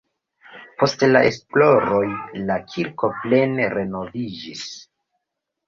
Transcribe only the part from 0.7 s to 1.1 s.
Post